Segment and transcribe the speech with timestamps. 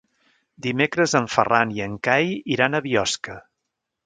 [0.65, 3.39] Dimecres en Ferran i en Cai iran a Biosca.